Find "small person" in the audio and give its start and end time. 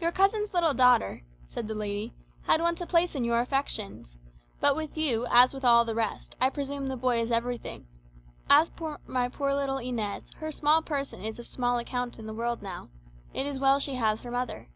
10.50-11.22